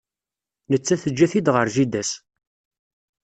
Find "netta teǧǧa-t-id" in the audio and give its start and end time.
0.71-1.47